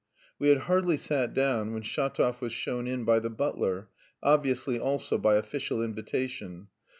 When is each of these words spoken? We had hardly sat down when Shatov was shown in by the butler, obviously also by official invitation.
We 0.39 0.49
had 0.49 0.61
hardly 0.61 0.97
sat 0.97 1.31
down 1.31 1.73
when 1.73 1.83
Shatov 1.83 2.41
was 2.41 2.51
shown 2.51 2.87
in 2.87 3.05
by 3.05 3.19
the 3.19 3.29
butler, 3.29 3.89
obviously 4.23 4.79
also 4.79 5.19
by 5.19 5.35
official 5.35 5.83
invitation. 5.83 6.69